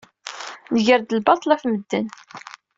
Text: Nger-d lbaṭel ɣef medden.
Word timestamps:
Nger-d 0.73 1.09
lbaṭel 1.19 1.51
ɣef 1.51 1.63
medden. 1.71 2.07